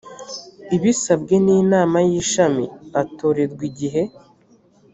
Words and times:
ibisabwe 0.75 1.35
n 1.45 1.47
inama 1.61 1.97
y 2.07 2.11
ishami 2.21 2.65
atorerwa 3.01 3.61
igihe 3.69 4.03